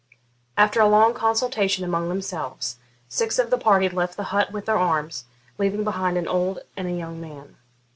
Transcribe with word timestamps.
After 0.57 0.81
a 0.81 0.87
long 0.87 1.13
consultation 1.13 1.85
among 1.85 2.09
themselves, 2.09 2.77
six 3.07 3.37
of 3.37 3.51
the 3.51 3.57
party 3.59 3.87
left 3.87 4.17
the 4.17 4.23
hut 4.33 4.51
with 4.51 4.65
their 4.65 4.79
arms, 4.79 5.25
leaving 5.59 5.83
behind 5.83 6.17
an 6.17 6.27
old 6.27 6.57
and 6.75 6.87
a 6.87 6.91
young 6.91 7.21
man. 7.21 7.57